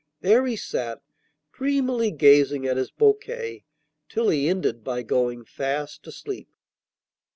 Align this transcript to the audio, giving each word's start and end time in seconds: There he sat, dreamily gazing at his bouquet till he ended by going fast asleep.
There 0.21 0.47
he 0.47 0.55
sat, 0.55 0.99
dreamily 1.53 2.09
gazing 2.09 2.65
at 2.65 2.75
his 2.75 2.89
bouquet 2.89 3.65
till 4.09 4.29
he 4.29 4.49
ended 4.49 4.83
by 4.83 5.03
going 5.03 5.45
fast 5.45 6.07
asleep. 6.07 6.49